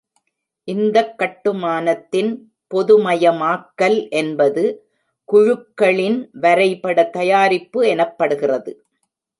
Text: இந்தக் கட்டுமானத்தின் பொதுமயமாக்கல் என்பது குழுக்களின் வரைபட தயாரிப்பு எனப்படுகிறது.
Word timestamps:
இந்தக் 0.67 1.19
கட்டுமானத்தின் 1.19 2.31
பொதுமயமாக்கல் 2.71 4.09
என்பது 4.11 4.63
குழுக்களின் 5.29 6.19
வரைபட 6.39 7.09
தயாரிப்பு 7.09 7.79
எனப்படுகிறது. 7.85 8.73